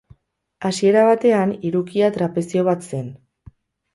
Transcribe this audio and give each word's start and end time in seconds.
Hasiera 0.69 1.01
batean, 1.07 1.51
hirukia, 1.67 2.09
trapezio 2.17 2.63
bat 2.71 2.87
zen. 2.95 3.07